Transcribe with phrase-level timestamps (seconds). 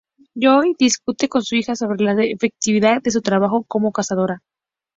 [0.33, 4.41] Joyce discute con su hija sobre la efectividad de su trabajo como Cazadora.